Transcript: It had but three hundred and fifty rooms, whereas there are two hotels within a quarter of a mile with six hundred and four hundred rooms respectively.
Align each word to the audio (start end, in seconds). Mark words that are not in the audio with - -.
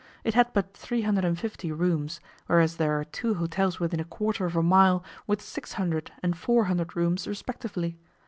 It 0.23 0.33
had 0.33 0.51
but 0.51 0.73
three 0.75 1.03
hundred 1.03 1.25
and 1.25 1.37
fifty 1.39 1.71
rooms, 1.71 2.19
whereas 2.47 2.77
there 2.77 2.99
are 2.99 3.03
two 3.03 3.35
hotels 3.35 3.79
within 3.79 3.99
a 3.99 4.03
quarter 4.03 4.47
of 4.47 4.55
a 4.55 4.63
mile 4.63 5.03
with 5.27 5.43
six 5.43 5.73
hundred 5.73 6.09
and 6.23 6.35
four 6.35 6.63
hundred 6.65 6.95
rooms 6.95 7.27
respectively. 7.27 7.99